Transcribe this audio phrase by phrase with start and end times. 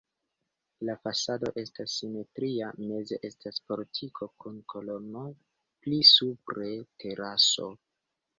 [0.87, 5.27] La fasado estas simetria, meze estas portiko kun kolonoj,
[5.85, 6.73] pli supre
[7.05, 7.71] teraso.